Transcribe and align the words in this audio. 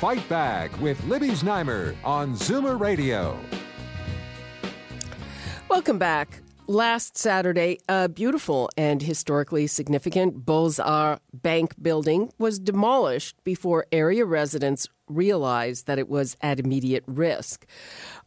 Fight 0.00 0.28
Back 0.28 0.78
with 0.78 1.02
Libby 1.04 1.30
Znaimer 1.30 1.96
on 2.04 2.34
Zoomer 2.34 2.78
Radio. 2.78 3.40
Welcome 5.70 5.98
back. 5.98 6.42
Last 6.66 7.16
Saturday, 7.16 7.78
a 7.88 8.06
beautiful 8.06 8.68
and 8.76 9.00
historically 9.00 9.66
significant 9.66 10.44
Beaux-Arts 10.44 11.22
bank 11.32 11.80
building 11.80 12.30
was 12.38 12.58
demolished 12.58 13.42
before 13.42 13.86
area 13.90 14.26
residents 14.26 14.86
realized 15.08 15.86
that 15.86 15.98
it 15.98 16.08
was 16.08 16.36
at 16.42 16.60
immediate 16.60 17.04
risk. 17.06 17.64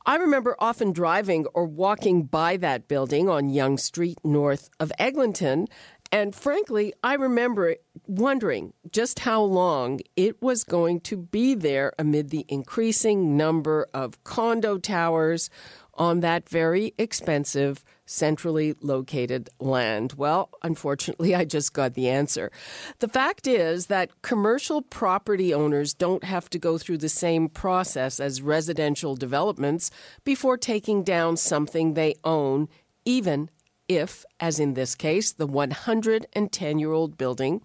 I 0.07 0.15
remember 0.15 0.55
often 0.57 0.91
driving 0.91 1.45
or 1.53 1.65
walking 1.65 2.23
by 2.23 2.57
that 2.57 2.87
building 2.87 3.29
on 3.29 3.49
Yonge 3.49 3.81
Street 3.81 4.17
north 4.23 4.69
of 4.79 4.91
Eglinton 4.97 5.67
and 6.11 6.33
frankly, 6.33 6.93
I 7.03 7.13
remember 7.15 7.75
wondering 8.07 8.73
just 8.91 9.19
how 9.19 9.43
long 9.43 9.99
it 10.15 10.41
was 10.41 10.63
going 10.63 11.01
to 11.01 11.17
be 11.17 11.53
there 11.53 11.93
amid 11.99 12.29
the 12.29 12.45
increasing 12.47 13.37
number 13.37 13.87
of 13.93 14.23
condo 14.23 14.79
towers 14.79 15.49
on 15.93 16.21
that 16.21 16.47
very 16.49 16.93
expensive, 16.97 17.83
centrally 18.05 18.73
located 18.81 19.49
land? 19.59 20.13
Well, 20.13 20.49
unfortunately, 20.63 21.35
I 21.35 21.45
just 21.45 21.73
got 21.73 21.93
the 21.93 22.09
answer. 22.09 22.51
The 22.99 23.09
fact 23.09 23.45
is 23.45 23.87
that 23.87 24.21
commercial 24.23 24.81
property 24.81 25.53
owners 25.53 25.93
don't 25.93 26.23
have 26.23 26.49
to 26.51 26.57
go 26.57 26.79
through 26.79 26.99
the 26.99 27.09
same 27.09 27.49
process 27.49 28.19
as 28.19 28.41
residential 28.41 29.15
developments 29.15 29.91
before 30.23 30.57
taking 30.57 31.03
down 31.03 31.37
something 31.37 31.93
they 31.93 32.15
own, 32.23 32.67
even 33.05 33.49
if, 33.89 34.23
as 34.39 34.59
in 34.59 34.75
this 34.75 34.95
case, 34.95 35.33
the 35.33 35.47
110 35.47 36.79
year 36.79 36.93
old 36.93 37.17
building 37.17 37.61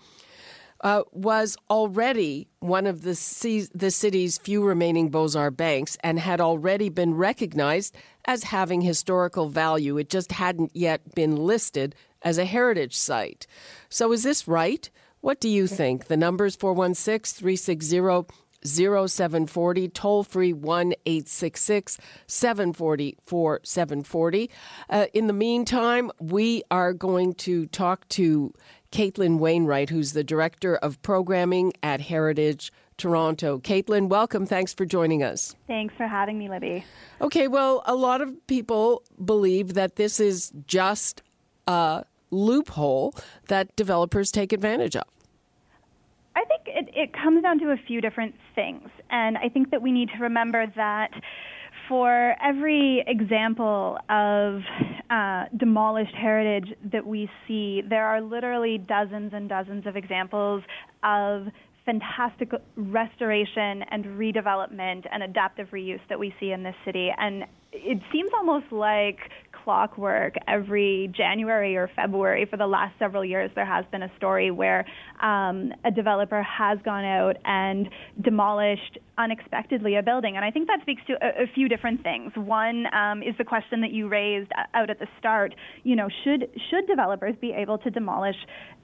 uh, 0.81 1.03
was 1.13 1.57
already 1.71 2.49
one 2.59 2.87
of 2.87 3.03
the, 3.03 3.15
c- 3.15 3.69
the 3.75 3.91
city's 3.91 4.39
few 4.39 4.65
remaining 4.65 5.15
Arts 5.15 5.57
banks 5.57 5.97
and 6.03 6.19
had 6.19 6.41
already 6.41 6.89
been 6.89 7.15
recognized 7.15 7.95
as 8.25 8.45
having 8.45 8.81
historical 8.81 9.49
value. 9.49 9.97
It 9.99 10.11
just 10.11 10.33
hadn't 10.33 10.75
yet 10.75 11.15
been 11.15 11.37
listed 11.37 11.95
as 12.23 12.39
a 12.39 12.45
heritage 12.45 12.97
site. 12.97 13.47
So, 13.89 14.13
is 14.13 14.23
this 14.23 14.49
right? 14.49 14.91
What 15.21 15.41
do 15.41 15.49
you 15.49 15.67
think? 15.67 16.07
The 16.09 16.19
numbers 16.19 16.57
416 16.57 17.39
360 17.39 18.44
0740, 18.65 19.89
toll 19.89 20.25
free 20.25 20.53
1 20.53 20.95
866 21.07 21.99
740 22.27 23.17
4740. 23.25 24.51
Uh, 24.89 25.07
in 25.13 25.27
the 25.27 25.33
meantime, 25.33 26.11
we 26.19 26.63
are 26.71 26.93
going 26.93 27.35
to 27.35 27.67
talk 27.67 28.09
to 28.09 28.53
Caitlin 28.93 29.39
Wainwright, 29.39 29.91
who's 29.91 30.13
the 30.13 30.25
Director 30.25 30.77
of 30.77 31.03
Programming 31.03 31.73
at 31.83 32.01
Heritage 32.01 32.73
Toronto. 32.97 33.59
Caitlin, 33.59 34.09
welcome. 34.09 34.47
Thanks 34.47 34.73
for 34.73 34.87
joining 34.87 35.23
us. 35.23 35.57
Thanks 35.67 35.95
for 35.97 36.07
having 36.07 36.39
me, 36.39 36.49
Libby. 36.49 36.85
Okay, 37.21 37.49
well, 37.49 37.83
a 37.87 37.95
lot 37.95 38.21
of 38.21 38.47
people 38.47 39.03
believe 39.25 39.75
that 39.75 39.97
this 39.97 40.21
is 40.21 40.53
just 40.67 41.23
a 41.67 42.05
loophole 42.31 43.15
that 43.49 43.75
developers 43.77 44.31
take 44.31 44.53
advantage 44.53 44.97
of. 44.97 45.05
It 46.95 47.13
comes 47.13 47.43
down 47.43 47.59
to 47.61 47.67
a 47.71 47.77
few 47.87 48.01
different 48.01 48.35
things. 48.55 48.89
And 49.11 49.37
I 49.39 49.49
think 49.49 49.71
that 49.71 49.83
we 49.83 49.93
need 49.93 50.11
to 50.17 50.23
remember 50.23 50.67
that 50.77 51.11
for 51.89 52.35
every 52.43 53.05
example 53.07 53.99
of 54.09 54.61
uh, 55.11 55.45
demolished 55.57 56.15
heritage 56.15 56.75
that 56.93 57.07
we 57.07 57.29
see, 57.47 57.83
there 57.89 58.07
are 58.07 58.21
literally 58.21 58.79
dozens 58.79 59.33
and 59.35 59.49
dozens 59.49 59.87
of 59.87 59.97
examples 59.97 60.63
of 61.03 61.47
fantastic 61.85 62.51
restoration 62.77 63.83
and 63.91 64.05
redevelopment 64.07 65.07
and 65.13 65.23
adaptive 65.23 65.69
reuse 65.69 66.01
that 66.09 66.19
we 66.19 66.35
see 66.41 66.53
in 66.53 66.63
this 66.63 66.75
city. 66.85 67.11
And 67.19 67.45
it 67.73 68.01
seems 68.11 68.31
almost 68.35 68.73
like 68.73 69.19
clockwork 69.65 70.35
every 70.47 71.11
January 71.17 71.77
or 71.77 71.91
February 71.97 72.47
for 72.49 72.57
the 72.57 72.67
last 72.67 72.95
several 72.99 73.25
years. 73.25 73.51
There 73.55 73.67
has 73.67 73.85
been 73.91 74.03
a 74.03 74.13
story 74.17 74.51
where 74.51 74.85
um, 75.23 75.73
a 75.85 75.91
developer 75.91 76.43
has 76.43 76.79
gone 76.85 77.05
out 77.05 77.37
and 77.45 77.89
demolished 78.23 78.99
unexpectedly 79.17 79.97
a 79.97 80.03
building. 80.03 80.37
And 80.37 80.45
I 80.45 80.51
think 80.51 80.69
that 80.69 80.81
speaks 80.83 81.03
to 81.07 81.15
a, 81.15 81.45
a 81.45 81.47
few 81.55 81.69
different 81.69 82.03
things. 82.03 82.33
One 82.37 82.85
um, 82.95 83.23
is 83.23 83.35
the 83.39 83.45
question 83.45 83.81
that 83.81 83.93
you 83.93 84.09
raised 84.09 84.51
out 84.75 84.91
at 84.91 84.99
the 84.99 85.07
start. 85.19 85.55
You 85.83 85.97
know, 85.97 86.09
should 86.23 86.51
should 86.71 86.87
developers 86.87 87.35
be 87.41 87.53
able 87.53 87.79
to 87.79 87.91
demolish 87.91 88.37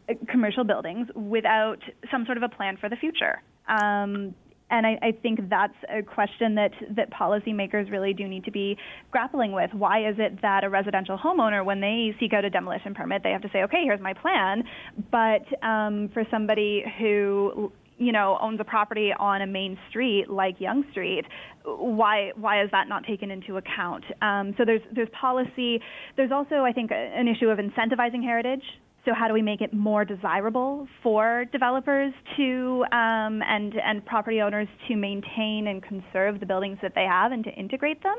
uh, 0.09 0.15
commercial 0.29 0.65
buildings 0.65 1.09
without 1.15 1.79
some 2.11 2.25
sort 2.25 2.39
of 2.39 2.43
a 2.43 2.49
plan 2.49 2.77
for 2.79 2.89
the 2.89 2.97
future? 2.97 3.43
Um, 3.69 4.35
and 4.71 4.87
I, 4.87 4.99
I, 5.03 5.13
think 5.23 5.49
that's 5.49 5.75
a 5.89 6.03
question 6.03 6.55
that, 6.55 6.73
that 6.97 7.11
policymakers 7.11 7.91
really 7.91 8.13
do 8.13 8.29
need 8.29 8.45
to 8.45 8.51
be 8.51 8.77
grappling 9.11 9.53
with. 9.53 9.71
Why 9.73 10.09
is 10.09 10.17
it 10.19 10.41
that 10.43 10.65
a 10.65 10.69
residential 10.69 11.19
homeowner, 11.19 11.65
when 11.65 11.81
they 11.81 12.15
seek 12.21 12.33
out 12.33 12.45
a 12.45 12.51
demolition 12.51 12.95
permit, 12.95 13.23
they 13.23 13.31
have 13.31 13.43
to 13.43 13.51
say, 13.53 13.63
okay, 13.63 13.83
here's 13.85 14.01
my 14.01 14.15
plan. 14.15 14.65
But 15.11 15.47
um, 15.67 16.11
for 16.13 16.25
somebody 16.31 16.85
who 16.99 17.73
you 17.99 18.13
know 18.13 18.39
owns 18.41 18.59
a 18.59 18.65
property 18.65 19.13
on 19.19 19.43
a 19.43 19.47
main 19.47 19.79
street 19.91 20.31
like 20.31 20.57
Yonge 20.59 20.87
Street, 20.91 21.27
why 21.65 22.33
why 22.35 22.65
is 22.65 22.71
that 22.73 22.89
not 22.89 23.05
taken 23.05 23.31
into 23.31 23.59
account? 23.59 24.05
Um, 24.23 24.55
so 24.57 24.65
there's 24.65 24.81
there's 24.95 25.09
policy. 25.21 25.81
There's 26.17 26.33
also 26.33 26.65
I 26.65 26.73
think 26.73 26.91
an 26.93 27.29
issue 27.29 27.49
of 27.49 27.59
incentivizing 27.59 28.23
heritage. 28.23 28.63
So 29.05 29.15
how 29.15 29.29
do 29.29 29.35
we 29.35 29.43
make 29.43 29.61
it 29.61 29.73
more 29.73 30.05
desirable 30.05 30.87
for 31.03 31.47
developers 31.53 32.13
to 32.37 32.85
um, 32.93 33.43
and 33.43 33.75
and 33.83 34.05
property 34.05 34.41
owners 34.41 34.69
to 34.89 34.97
maintain 34.97 35.69
and 35.69 35.83
conserve 35.83 36.41
the 36.41 36.47
buildings 36.47 36.79
that 36.83 36.95
they 36.95 37.05
have 37.05 37.33
and 37.33 37.43
to 37.45 37.51
integrate 37.51 38.03
them? 38.03 38.17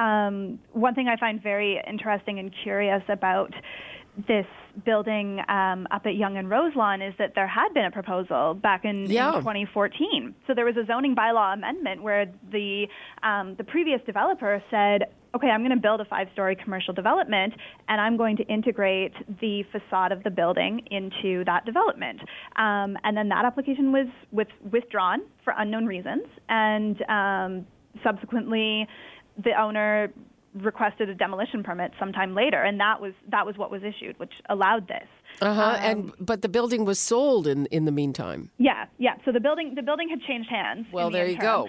Um, 0.00 0.58
one 0.72 0.94
thing 0.94 1.08
I 1.08 1.16
find 1.16 1.42
very 1.42 1.82
interesting 1.86 2.38
and 2.38 2.54
curious 2.62 3.02
about 3.08 3.52
this 4.28 4.46
building 4.84 5.40
um, 5.48 5.86
up 5.90 6.06
at 6.06 6.14
Yonge 6.16 6.36
and 6.36 6.50
Roselawn 6.50 7.02
is 7.02 7.14
that 7.18 7.32
there 7.34 7.46
had 7.46 7.72
been 7.74 7.84
a 7.84 7.90
proposal 7.90 8.54
back 8.54 8.84
in, 8.84 9.06
yeah. 9.10 9.34
in 9.34 9.40
2014. 9.40 10.34
So 10.46 10.54
there 10.54 10.64
was 10.64 10.76
a 10.76 10.84
zoning 10.86 11.14
bylaw 11.14 11.54
amendment 11.54 12.02
where 12.02 12.26
the 12.52 12.86
um, 13.22 13.54
the 13.56 13.64
previous 13.64 14.00
developer 14.06 14.62
said, 14.70 15.04
okay, 15.34 15.48
I'm 15.48 15.60
going 15.60 15.74
to 15.74 15.80
build 15.80 16.00
a 16.00 16.04
five-story 16.04 16.56
commercial 16.62 16.92
development, 16.92 17.54
and 17.88 18.00
I'm 18.00 18.16
going 18.16 18.36
to 18.36 18.44
integrate 18.44 19.12
the 19.40 19.64
facade 19.70 20.12
of 20.12 20.22
the 20.24 20.30
building 20.30 20.82
into 20.90 21.44
that 21.44 21.64
development. 21.64 22.20
Um, 22.56 22.96
and 23.04 23.16
then 23.16 23.28
that 23.28 23.44
application 23.44 23.92
was 23.92 24.06
with, 24.32 24.48
withdrawn 24.70 25.20
for 25.44 25.54
unknown 25.56 25.86
reasons, 25.86 26.24
and 26.48 27.02
um, 27.08 27.66
subsequently 28.04 28.86
the 29.42 29.52
owner 29.60 30.12
requested 30.54 31.08
a 31.08 31.14
demolition 31.14 31.62
permit 31.62 31.92
sometime 31.98 32.34
later, 32.34 32.62
and 32.62 32.80
that 32.80 33.00
was 33.00 33.12
that 33.30 33.46
was 33.46 33.56
what 33.56 33.70
was 33.70 33.82
issued, 33.82 34.18
which 34.18 34.32
allowed 34.48 34.88
this. 34.88 35.06
Uh 35.40 35.54
huh. 35.54 35.62
Um, 35.62 35.78
and 35.82 36.12
but 36.20 36.42
the 36.42 36.48
building 36.48 36.84
was 36.84 36.98
sold 36.98 37.46
in 37.46 37.66
in 37.66 37.84
the 37.84 37.92
meantime. 37.92 38.50
Yeah, 38.58 38.86
yeah. 38.98 39.14
So 39.24 39.32
the 39.32 39.40
building 39.40 39.74
the 39.74 39.82
building 39.82 40.08
had 40.08 40.20
changed 40.22 40.50
hands. 40.50 40.86
Well, 40.92 41.10
the 41.10 41.18
there 41.18 41.26
interim. 41.26 41.36
you 41.36 41.68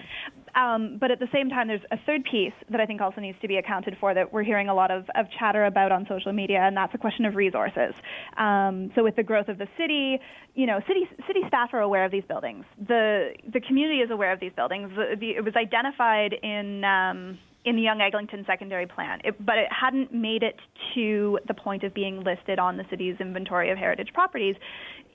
Um, 0.54 0.98
but 1.00 1.10
at 1.10 1.18
the 1.18 1.28
same 1.32 1.48
time, 1.48 1.68
there's 1.68 1.80
a 1.90 1.96
third 2.04 2.24
piece 2.30 2.52
that 2.70 2.80
I 2.80 2.84
think 2.84 3.00
also 3.00 3.20
needs 3.20 3.38
to 3.40 3.48
be 3.48 3.56
accounted 3.56 3.96
for 3.98 4.12
that 4.12 4.32
we're 4.32 4.42
hearing 4.42 4.68
a 4.68 4.74
lot 4.74 4.90
of, 4.90 5.06
of 5.14 5.26
chatter 5.38 5.64
about 5.64 5.92
on 5.92 6.06
social 6.06 6.32
media, 6.32 6.60
and 6.60 6.76
that's 6.76 6.94
a 6.94 6.98
question 6.98 7.24
of 7.24 7.36
resources. 7.36 7.94
Um, 8.36 8.90
so 8.94 9.02
with 9.02 9.16
the 9.16 9.22
growth 9.22 9.48
of 9.48 9.56
the 9.56 9.68
city, 9.78 10.20
you 10.54 10.66
know, 10.66 10.80
city 10.86 11.08
city 11.26 11.40
staff 11.48 11.70
are 11.72 11.80
aware 11.80 12.04
of 12.04 12.12
these 12.12 12.24
buildings. 12.28 12.64
The 12.86 13.32
the 13.50 13.60
community 13.60 14.00
is 14.00 14.10
aware 14.10 14.32
of 14.32 14.40
these 14.40 14.52
buildings. 14.54 14.90
The, 14.94 15.16
the, 15.18 15.30
it 15.30 15.44
was 15.44 15.54
identified 15.56 16.34
in. 16.42 16.84
Um, 16.84 17.38
in 17.64 17.76
the 17.76 17.82
Yonge 17.82 18.00
Eglinton 18.00 18.44
secondary 18.46 18.86
plan, 18.86 19.20
it, 19.24 19.44
but 19.44 19.56
it 19.56 19.68
hadn't 19.70 20.12
made 20.12 20.42
it 20.42 20.56
to 20.94 21.38
the 21.46 21.54
point 21.54 21.84
of 21.84 21.94
being 21.94 22.22
listed 22.24 22.58
on 22.58 22.76
the 22.76 22.84
city's 22.90 23.16
inventory 23.20 23.70
of 23.70 23.78
heritage 23.78 24.08
properties, 24.12 24.56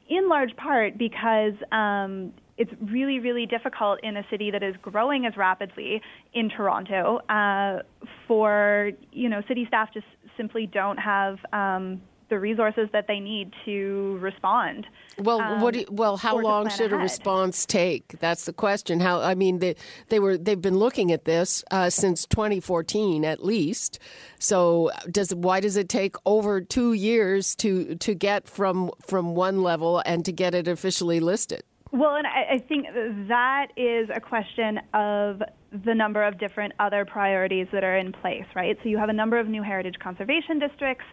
in 0.10 0.30
large 0.30 0.56
part 0.56 0.98
because 0.98 1.54
um, 1.72 2.32
it's 2.58 2.72
really, 2.82 3.20
really 3.20 3.46
difficult 3.46 4.00
in 4.04 4.18
a 4.18 4.24
city 4.30 4.52
that 4.52 4.64
is 4.64 4.76
growing 4.82 5.26
as 5.26 5.36
rapidly 5.36 6.02
in 6.34 6.50
Toronto 6.50 7.18
uh, 7.30 7.84
for 8.28 8.92
you 9.12 9.30
know 9.30 9.42
city 9.48 9.66
staff 9.68 9.90
just 9.94 10.06
simply 10.38 10.66
don't 10.66 10.98
have 10.98 11.38
um, 11.54 12.02
the 12.30 12.40
resources 12.40 12.90
that 12.94 13.08
they 13.08 13.20
need 13.20 13.54
to 13.66 14.18
respond. 14.22 14.88
Well, 15.18 15.42
um, 15.42 15.62
what? 15.62 15.76
You, 15.76 15.86
well, 15.90 16.18
how 16.18 16.38
long 16.38 16.70
should 16.70 16.88
ahead. 16.88 17.00
a 17.00 17.04
response 17.04 17.66
take? 17.66 18.20
That's 18.20 18.46
the 18.46 18.54
question. 18.54 19.00
How? 19.00 19.22
I 19.22 19.36
mean, 19.36 19.60
they 19.60 19.76
they 20.10 20.20
were 20.20 20.38
they've 20.38 20.62
been 20.62 20.78
looking 20.78 21.12
at 21.12 21.26
this 21.26 21.64
uh, 21.72 21.90
since 21.90 22.26
2014 22.26 23.26
at 23.26 23.44
least. 23.44 24.00
So 24.40 24.92
does 25.10 25.34
why 25.34 25.60
does 25.60 25.78
it 25.78 25.90
take 25.90 26.16
over 26.26 26.62
two 26.62 26.94
years 26.94 27.56
to 27.58 27.96
to 27.96 28.14
get 28.14 28.48
from 28.48 28.92
from 29.06 29.36
one 29.36 29.64
level 29.64 30.02
and 30.06 30.24
to 30.26 30.32
get 30.32 30.54
it 30.54 30.68
officially 30.68 31.20
listed? 31.20 31.64
Well, 31.92 32.16
and 32.16 32.28
I, 32.28 32.56
I 32.56 32.60
think 32.68 32.88
that 33.28 33.68
is 33.78 34.10
a 34.14 34.20
question 34.20 34.80
of 34.94 35.42
the 35.86 35.94
number 35.94 36.24
of 36.24 36.40
different 36.40 36.74
other 36.80 37.06
priorities 37.06 37.68
that 37.72 37.84
are 37.84 37.98
in 37.98 38.12
place, 38.12 38.46
right? 38.56 38.78
So 38.84 38.90
you 38.90 38.98
have 38.98 39.10
a 39.10 39.14
number 39.14 39.40
of 39.40 39.48
new 39.48 39.64
heritage 39.64 39.96
conservation 40.02 40.60
districts 40.60 41.06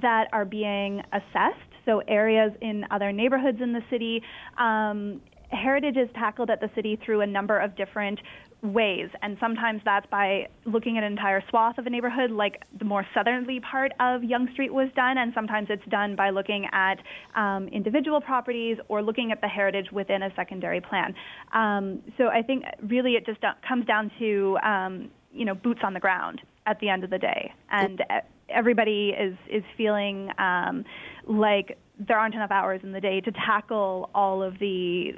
that 0.00 0.28
are 0.32 0.44
being 0.44 1.02
assessed. 1.12 1.58
So 1.84 2.02
areas 2.08 2.52
in 2.60 2.84
other 2.90 3.12
neighborhoods 3.12 3.58
in 3.60 3.72
the 3.72 3.82
city. 3.90 4.22
Um, 4.58 5.20
heritage 5.50 5.96
is 5.96 6.08
tackled 6.14 6.50
at 6.50 6.60
the 6.60 6.70
city 6.74 6.98
through 7.04 7.20
a 7.20 7.26
number 7.26 7.58
of 7.58 7.76
different 7.76 8.18
ways. 8.62 9.08
And 9.22 9.36
sometimes 9.40 9.82
that's 9.84 10.06
by 10.06 10.48
looking 10.64 10.96
at 10.96 11.04
an 11.04 11.12
entire 11.12 11.42
swath 11.50 11.78
of 11.78 11.86
a 11.86 11.90
neighborhood, 11.90 12.30
like 12.30 12.62
the 12.78 12.84
more 12.84 13.04
southerly 13.12 13.60
part 13.60 13.92
of 13.98 14.22
Yonge 14.22 14.52
Street 14.52 14.72
was 14.72 14.88
done. 14.94 15.18
And 15.18 15.32
sometimes 15.34 15.68
it's 15.70 15.84
done 15.90 16.14
by 16.14 16.30
looking 16.30 16.66
at 16.72 16.98
um, 17.34 17.68
individual 17.68 18.20
properties 18.20 18.78
or 18.88 19.02
looking 19.02 19.32
at 19.32 19.40
the 19.40 19.48
heritage 19.48 19.90
within 19.92 20.22
a 20.22 20.30
secondary 20.36 20.80
plan. 20.80 21.14
Um, 21.52 22.02
so 22.16 22.28
I 22.28 22.42
think 22.42 22.64
really 22.82 23.12
it 23.12 23.26
just 23.26 23.40
comes 23.66 23.84
down 23.86 24.10
to, 24.20 24.58
um, 24.64 25.10
you 25.32 25.44
know, 25.44 25.54
boots 25.54 25.80
on 25.82 25.92
the 25.92 26.00
ground 26.00 26.40
at 26.66 26.78
the 26.80 26.88
end 26.88 27.02
of 27.02 27.10
the 27.10 27.18
day. 27.18 27.52
And 27.70 28.02
everybody 28.48 29.12
is, 29.18 29.36
is 29.50 29.64
feeling 29.76 30.30
um, 30.38 30.84
like 31.26 31.78
there 31.98 32.18
aren't 32.18 32.34
enough 32.34 32.50
hours 32.50 32.80
in 32.84 32.92
the 32.92 33.00
day 33.00 33.20
to 33.20 33.32
tackle 33.32 34.10
all 34.14 34.42
of 34.42 34.58
the 34.58 35.14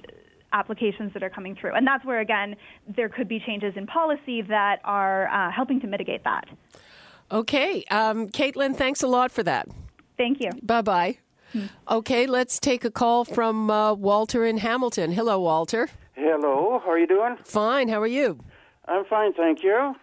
applications 0.55 1.13
that 1.13 1.23
are 1.23 1.29
coming 1.29 1.55
through. 1.55 1.75
And 1.75 1.87
that's 1.87 2.05
where, 2.05 2.21
again, 2.21 2.57
there 2.97 3.11
could 3.11 3.29
be 3.29 3.39
changes 3.41 3.75
in 3.77 3.87
policy 3.87 4.41
that 4.43 4.81
are 4.85 5.29
uh, 5.29 5.51
helping 5.51 5.81
to 5.81 5.87
mitigate 5.87 6.25
that. 6.25 6.47
Okay. 7.31 7.85
Um, 7.91 8.29
Caitlin, 8.29 8.75
thanks 8.75 9.03
a 9.03 9.07
lot 9.07 9.31
for 9.31 9.43
that. 9.43 9.69
Thank 10.17 10.41
you. 10.41 10.51
Bye 10.63 10.83
bye. 10.83 11.19
Hmm. 11.53 11.67
Okay, 11.89 12.27
let's 12.27 12.59
take 12.59 12.85
a 12.85 12.91
call 12.91 13.25
from 13.25 13.71
uh, 13.71 13.95
Walter 13.95 14.45
in 14.45 14.59
Hamilton. 14.59 15.13
Hello, 15.13 15.39
Walter. 15.41 15.89
Hello, 16.15 16.81
how 16.85 16.91
are 16.91 16.99
you 16.99 17.07
doing? 17.07 17.37
Fine, 17.45 17.89
how 17.89 18.01
are 18.01 18.07
you? 18.07 18.39
I'm 18.87 19.05
fine, 19.05 19.33
thank 19.33 19.63
you. 19.63 19.95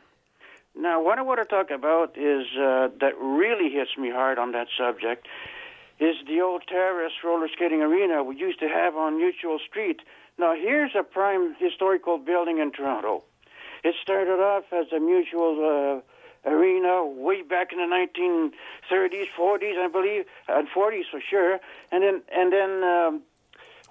Now, 0.75 1.03
what 1.03 1.19
I 1.19 1.21
want 1.21 1.41
to 1.41 1.45
talk 1.45 1.69
about 1.69 2.17
is 2.17 2.45
uh, 2.57 2.87
that 3.01 3.13
really 3.19 3.69
hits 3.69 3.91
me 3.97 4.09
hard 4.09 4.37
on 4.39 4.53
that 4.53 4.67
subject 4.77 5.27
is 6.01 6.15
the 6.27 6.41
old 6.41 6.63
terrace 6.67 7.13
roller 7.23 7.47
skating 7.47 7.81
arena 7.81 8.23
we 8.23 8.35
used 8.35 8.59
to 8.59 8.67
have 8.67 8.95
on 8.95 9.17
Mutual 9.17 9.59
Street 9.59 10.01
now, 10.41 10.55
here's 10.55 10.91
a 10.97 11.03
prime 11.03 11.55
historical 11.59 12.17
building 12.17 12.57
in 12.57 12.71
Toronto. 12.71 13.23
It 13.83 13.93
started 14.01 14.39
off 14.41 14.63
as 14.71 14.87
a 14.91 14.99
mutual 14.99 16.01
uh, 16.43 16.49
arena 16.49 17.05
way 17.05 17.43
back 17.43 17.71
in 17.71 17.77
the 17.77 17.85
1930s, 17.85 19.27
40s, 19.37 19.77
I 19.77 19.87
believe, 19.87 20.25
and 20.47 20.67
40s 20.67 21.03
for 21.11 21.21
sure. 21.21 21.59
And 21.91 22.03
then, 22.03 22.21
and 22.35 22.51
then 22.51 22.83
um, 22.83 23.21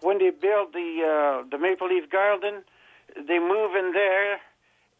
when 0.01 0.19
they 0.19 0.31
built 0.31 0.73
the 0.73 0.91
uh, 1.07 1.49
the 1.49 1.59
Maple 1.59 1.89
Leaf 1.89 2.11
Garden, 2.11 2.65
they 3.15 3.39
moved 3.39 3.77
in 3.77 3.93
there, 3.93 4.41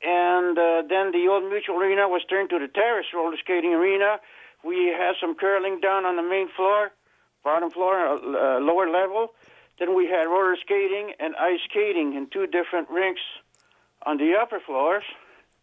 and 0.03 0.57
uh, 0.57 0.83
then 0.89 1.11
the 1.11 1.27
old 1.29 1.51
mutual 1.51 1.79
arena 1.79 2.09
was 2.09 2.23
turned 2.31 2.51
to 2.51 2.61
the 2.61 2.69
terrace 2.69 3.07
roller 3.15 3.37
skating 3.39 3.75
arena. 3.75 4.21
We 4.63 4.87
had 4.87 5.15
some 5.21 5.35
curling 5.35 5.81
down 5.81 6.05
on 6.05 6.17
the 6.17 6.23
main 6.23 6.49
floor, 6.55 6.93
bottom 7.43 7.71
floor, 7.71 7.97
uh, 7.97 8.61
lower 8.61 8.91
level 8.91 9.31
then 9.81 9.97
we 9.97 10.07
had 10.07 10.25
roller 10.25 10.57
skating 10.63 11.15
and 11.19 11.35
ice 11.37 11.61
skating 11.69 12.15
in 12.15 12.29
two 12.31 12.47
different 12.47 12.89
rinks 12.91 13.23
on 14.07 14.19
the 14.19 14.35
upper 14.41 14.61
floors. 14.61 15.05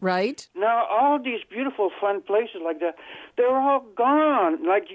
Right. 0.00 0.46
Now, 0.54 0.86
all 0.86 1.18
these 1.22 1.40
beautiful, 1.48 1.90
fun 2.00 2.20
places 2.22 2.60
like 2.62 2.80
that, 2.80 2.96
they're 3.36 3.56
all 3.56 3.86
gone. 3.96 4.66
Like, 4.66 4.88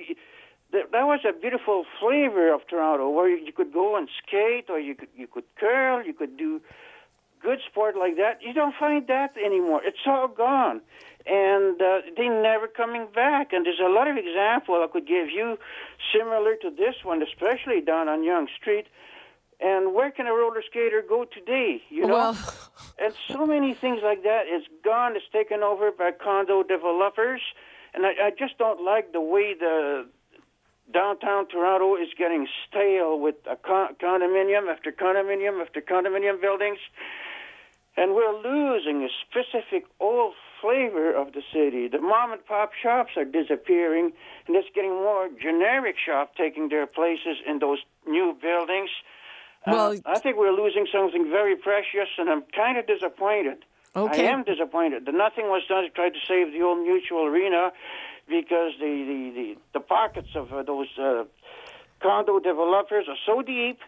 that 0.71 0.91
was 0.91 1.21
a 1.27 1.33
beautiful 1.33 1.85
flavor 1.99 2.53
of 2.53 2.67
Toronto 2.67 3.09
where 3.09 3.29
you 3.29 3.51
could 3.53 3.73
go 3.73 3.95
and 3.95 4.09
skate 4.25 4.69
or 4.69 4.79
you 4.79 4.93
could, 4.93 5.09
you 5.15 5.27
could 5.27 5.45
curl, 5.57 6.05
you 6.05 6.13
could 6.13 6.37
do 6.37 6.61
good 7.41 7.59
sport 7.69 7.95
like 7.97 8.17
that. 8.17 8.39
You 8.41 8.53
don't 8.53 8.75
find 8.77 9.07
that 9.07 9.35
anymore. 9.37 9.81
It's 9.85 9.99
all 10.05 10.27
gone. 10.27 10.81
And 11.25 11.81
uh, 11.81 12.01
they're 12.17 12.41
never 12.41 12.67
coming 12.67 13.07
back. 13.13 13.53
And 13.53 13.65
there's 13.65 13.79
a 13.79 13.89
lot 13.89 14.07
of 14.07 14.17
examples 14.17 14.79
I 14.83 14.87
could 14.91 15.07
give 15.07 15.29
you 15.29 15.57
similar 16.13 16.55
to 16.61 16.69
this 16.69 16.95
one, 17.03 17.23
especially 17.23 17.81
down 17.81 18.09
on 18.09 18.23
Yonge 18.23 18.49
Street 18.59 18.87
and 19.63 19.93
where 19.93 20.11
can 20.11 20.27
a 20.27 20.33
roller 20.33 20.61
skater 20.69 21.03
go 21.07 21.25
today? 21.25 21.81
You 21.89 22.05
know, 22.05 22.13
well. 22.13 22.37
and 22.99 23.13
so 23.29 23.45
many 23.45 23.73
things 23.73 24.01
like 24.03 24.23
that 24.23 24.43
is 24.47 24.63
gone. 24.83 25.15
It's 25.15 25.25
taken 25.31 25.63
over 25.63 25.91
by 25.91 26.11
condo 26.11 26.63
developers, 26.63 27.41
and 27.93 28.05
I, 28.05 28.27
I 28.27 28.29
just 28.37 28.57
don't 28.57 28.83
like 28.83 29.13
the 29.13 29.21
way 29.21 29.55
the 29.57 30.05
downtown 30.93 31.47
Toronto 31.47 31.95
is 31.95 32.09
getting 32.17 32.47
stale 32.67 33.17
with 33.17 33.35
a 33.49 33.55
con- 33.55 33.95
condominium 34.01 34.69
after 34.69 34.91
condominium 34.91 35.61
after 35.61 35.79
condominium 35.79 36.41
buildings, 36.41 36.79
and 37.95 38.13
we're 38.13 38.35
losing 38.43 39.03
a 39.03 39.09
specific 39.23 39.85
old 40.01 40.33
flavor 40.63 41.13
of 41.13 41.33
the 41.33 41.43
city. 41.51 41.89
The 41.89 41.99
mom 41.99 42.31
and 42.31 42.43
pop 42.45 42.71
shops 42.81 43.11
are 43.17 43.25
disappearing, 43.25 44.13
and 44.47 44.55
it's 44.55 44.69
getting 44.73 44.91
more 44.91 45.27
generic 45.41 45.95
shop 46.03 46.35
taking 46.35 46.69
their 46.69 46.87
places 46.87 47.37
in 47.45 47.59
those 47.59 47.79
new 48.07 48.35
buildings. 48.41 48.89
Well, 49.67 49.91
uh, 49.91 49.97
I 50.05 50.19
think 50.19 50.37
we're 50.37 50.55
losing 50.55 50.87
something 50.91 51.29
very 51.29 51.57
precious, 51.57 52.09
and 52.17 52.29
I'm 52.29 52.43
kind 52.55 52.77
of 52.77 52.87
disappointed. 52.87 53.65
Okay. 53.95 54.27
I 54.27 54.31
am 54.31 54.43
disappointed 54.43 55.05
that 55.05 55.13
nothing 55.13 55.47
was 55.47 55.63
done 55.67 55.83
to 55.83 55.89
try 55.89 56.09
to 56.09 56.21
save 56.27 56.51
the 56.53 56.61
old 56.63 56.79
mutual 56.81 57.25
arena 57.25 57.71
because 58.27 58.71
the, 58.79 58.93
the, 59.09 59.21
the, 59.35 59.55
the 59.73 59.79
pockets 59.79 60.29
of 60.35 60.51
uh, 60.51 60.63
those 60.63 60.87
uh, 60.97 61.25
condo 62.01 62.39
developers 62.39 63.05
are 63.07 63.19
so 63.25 63.41
deep 63.41 63.79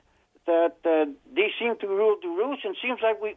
that 0.45 0.75
uh, 0.85 1.05
they 1.33 1.49
seem 1.57 1.77
to 1.79 1.87
rule 1.87 2.17
the 2.21 2.27
roost, 2.27 2.65
and 2.65 2.75
seems 2.81 2.99
like 3.01 3.19
we 3.21 3.33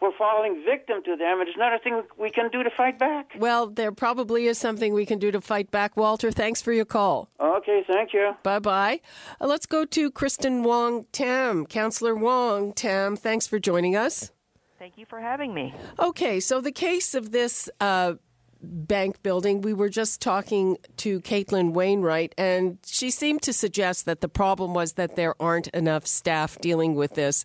we're 0.00 0.16
falling 0.16 0.62
victim 0.64 1.02
to 1.04 1.16
them, 1.16 1.40
and 1.40 1.48
it's 1.48 1.58
not 1.58 1.74
a 1.74 1.78
thing 1.78 2.02
we 2.18 2.30
can 2.30 2.48
do 2.50 2.62
to 2.62 2.70
fight 2.70 2.98
back. 2.98 3.32
Well, 3.38 3.66
there 3.66 3.92
probably 3.92 4.46
is 4.46 4.58
something 4.58 4.94
we 4.94 5.06
can 5.06 5.18
do 5.18 5.30
to 5.30 5.40
fight 5.40 5.70
back, 5.70 5.96
Walter. 5.96 6.30
Thanks 6.30 6.62
for 6.62 6.72
your 6.72 6.84
call. 6.84 7.28
Okay, 7.40 7.84
thank 7.86 8.12
you. 8.12 8.34
Bye 8.42 8.58
bye. 8.58 9.00
Uh, 9.40 9.46
let's 9.46 9.66
go 9.66 9.84
to 9.84 10.10
Kristyn 10.10 10.62
Wong 10.62 11.06
Tam. 11.12 11.66
Councillor 11.66 12.14
Wong 12.14 12.72
Tam, 12.72 13.16
thanks 13.16 13.46
for 13.46 13.58
joining 13.58 13.96
us. 13.96 14.30
Thank 14.78 14.96
you 14.96 15.04
for 15.04 15.20
having 15.20 15.52
me. 15.52 15.74
Okay, 15.98 16.40
so 16.40 16.60
the 16.60 16.72
case 16.72 17.14
of 17.14 17.32
this. 17.32 17.68
Uh, 17.80 18.14
bank 18.62 19.22
building. 19.22 19.62
We 19.62 19.72
were 19.72 19.88
just 19.88 20.20
talking 20.20 20.76
to 20.98 21.20
Caitlin 21.20 21.72
Wainwright, 21.72 22.34
and 22.36 22.78
she 22.84 23.10
seemed 23.10 23.42
to 23.42 23.52
suggest 23.52 24.04
that 24.06 24.20
the 24.20 24.28
problem 24.28 24.74
was 24.74 24.94
that 24.94 25.16
there 25.16 25.34
aren't 25.40 25.68
enough 25.68 26.06
staff 26.06 26.58
dealing 26.58 26.94
with 26.94 27.14
this. 27.14 27.44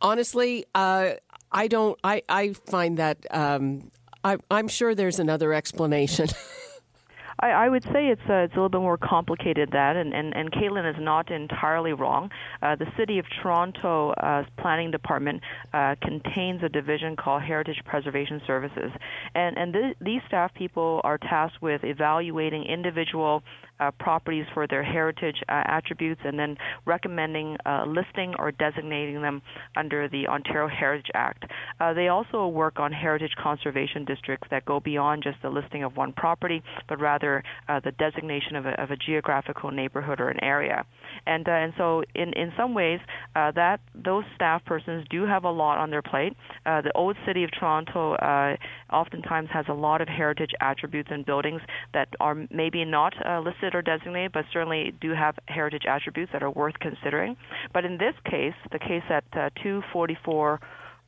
Honestly, 0.00 0.64
uh, 0.74 1.12
I 1.52 1.68
don't. 1.68 1.98
I 2.02 2.22
I 2.28 2.54
find 2.54 2.98
that 2.98 3.26
um, 3.30 3.90
I, 4.24 4.38
I'm 4.50 4.68
sure 4.68 4.94
there's 4.94 5.18
another 5.18 5.52
explanation. 5.52 6.28
I, 7.38 7.50
I 7.50 7.68
would 7.68 7.84
say 7.84 8.08
it's 8.08 8.20
uh, 8.28 8.44
it's 8.44 8.54
a 8.54 8.56
little 8.56 8.68
bit 8.68 8.80
more 8.80 8.98
complicated 8.98 9.70
than 9.70 9.82
that, 9.82 9.96
and 9.96 10.14
and, 10.14 10.34
and 10.34 10.50
Caitlin 10.52 10.88
is 10.88 10.96
not 11.00 11.30
entirely 11.30 11.92
wrong. 11.92 12.30
Uh, 12.62 12.76
the 12.76 12.86
City 12.96 13.18
of 13.18 13.26
Toronto 13.42 14.10
uh, 14.12 14.44
Planning 14.58 14.90
Department 14.90 15.40
uh, 15.72 15.94
contains 16.02 16.62
a 16.62 16.68
division 16.68 17.16
called 17.16 17.42
Heritage 17.42 17.80
Preservation 17.84 18.40
Services, 18.46 18.90
and 19.34 19.56
and 19.58 19.72
th- 19.72 19.96
these 20.00 20.20
staff 20.28 20.52
people 20.54 21.00
are 21.04 21.18
tasked 21.18 21.60
with 21.62 21.82
evaluating 21.84 22.64
individual 22.64 23.42
uh, 23.80 23.90
properties 23.98 24.44
for 24.54 24.66
their 24.66 24.82
heritage 24.82 25.36
uh, 25.48 25.62
attributes 25.66 26.20
and 26.24 26.38
then 26.38 26.56
recommending 26.86 27.56
uh, 27.66 27.84
listing 27.86 28.34
or 28.38 28.52
designating 28.52 29.20
them 29.20 29.42
under 29.76 30.08
the 30.08 30.28
Ontario 30.28 30.68
Heritage 30.68 31.10
Act. 31.14 31.44
Uh, 31.80 31.92
they 31.92 32.08
also 32.08 32.46
work 32.46 32.78
on 32.78 32.92
heritage 32.92 33.32
conservation 33.42 34.04
districts 34.04 34.46
that 34.50 34.64
go 34.64 34.78
beyond 34.78 35.22
just 35.22 35.40
the 35.42 35.48
listing 35.48 35.82
of 35.82 35.96
one 35.96 36.12
property, 36.12 36.62
but 36.88 37.00
rather 37.00 37.31
uh, 37.68 37.80
the 37.80 37.92
designation 37.92 38.56
of 38.56 38.66
a, 38.66 38.82
of 38.82 38.90
a, 38.90 38.96
geographical 38.96 39.70
neighborhood 39.70 40.20
or 40.20 40.28
an 40.28 40.42
area. 40.42 40.84
And 41.26 41.48
uh, 41.48 41.52
and 41.52 41.72
so 41.76 42.02
in 42.14 42.32
in 42.34 42.52
some 42.56 42.74
ways 42.74 43.00
that 43.34 43.80
those 43.94 44.24
staff 44.34 44.64
persons 44.64 45.06
do 45.10 45.24
have 45.24 45.44
a 45.44 45.50
lot 45.50 45.78
on 45.78 45.90
their 45.90 46.02
plate. 46.02 46.34
the 46.64 46.92
old 46.94 47.16
city 47.26 47.44
of 47.44 47.50
Toronto 47.58 48.16
oftentimes 48.92 49.48
has 49.52 49.66
a 49.68 49.72
lot 49.72 50.00
of 50.00 50.08
heritage 50.08 50.52
attributes 50.60 51.08
and 51.10 51.24
buildings 51.24 51.60
that 51.94 52.08
are 52.20 52.36
maybe 52.50 52.84
not 52.84 53.14
listed 53.44 53.62
listed 53.62 53.74
or 53.74 53.82
designated, 53.82 54.32
but 54.32 54.44
certainly 54.52 54.92
do 55.00 55.10
have 55.10 55.36
heritage 55.48 55.84
attributes 55.88 56.32
that 56.32 56.42
are 56.42 56.50
worth 56.50 56.78
considering. 56.80 57.36
But 57.72 57.84
in 57.84 57.98
this 57.98 58.14
case, 58.24 58.54
the 58.70 58.78
case 58.78 59.02
at 59.08 59.24
uh, 59.32 59.50
244 59.62 60.60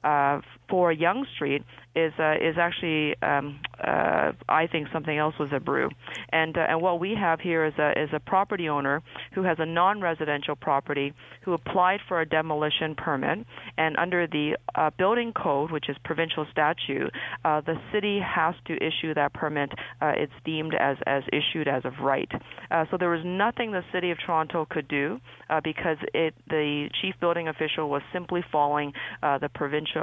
uh, 0.05 0.41
for 0.69 0.93
Yonge 0.93 1.27
Street 1.35 1.63
is 1.95 2.13
uh, 2.19 2.35
is 2.35 2.57
actually 2.59 3.15
um, 3.23 3.61
uh, 3.83 4.33
I 4.49 4.67
think 4.67 4.89
something 4.93 5.17
else 5.17 5.35
was 5.39 5.51
a 5.53 5.61
brew, 5.61 5.91
and 6.31 6.57
uh, 6.57 6.67
and 6.69 6.81
what 6.81 6.99
we 6.99 7.15
have 7.15 7.41
here 7.41 7.65
is 7.65 7.75
a 7.79 7.93
is 8.01 8.11
a 8.13 8.21
property 8.21 8.69
owner 8.69 9.03
who 9.35 9.43
has 9.43 9.59
a 9.61 9.67
non-residential 9.67 10.57
property 10.57 11.13
who 11.45 11.53
applied 11.53 12.01
for 12.09 12.21
a 12.21 12.27
demolition 12.27 12.95
permit, 12.97 13.47
and 13.79 13.97
under 13.97 14.27
the 14.27 14.57
uh, 14.75 14.91
building 14.99 15.33
code, 15.33 15.71
which 15.71 15.89
is 15.89 15.97
provincial 16.05 16.47
statute, 16.51 17.13
uh, 17.45 17.61
the 17.61 17.77
city 17.93 18.21
has 18.21 18.55
to 18.67 18.75
issue 18.77 19.15
that 19.15 19.33
permit. 19.33 19.71
Uh, 20.03 20.13
it's 20.17 20.33
deemed 20.45 20.75
as 20.75 20.97
as 21.07 21.23
issued 21.33 21.69
as 21.69 21.85
of 21.85 21.93
right. 22.03 22.31
so 22.91 22.97
there 22.99 23.11
was 23.11 23.23
nothing 23.25 23.71
the 23.71 23.85
city 23.93 24.11
of 24.11 24.19
Toronto 24.25 24.67
could 24.69 24.89
do 24.89 25.21
because 25.63 25.99
it 26.13 26.35
the 26.49 26.89
chief 27.01 27.15
building 27.21 27.47
official 27.47 27.89
was 27.89 28.03
simply 28.13 28.43
following 28.51 28.93
the 29.23 29.49
provincial 29.55 29.94